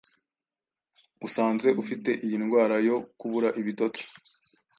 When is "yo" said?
2.87-2.95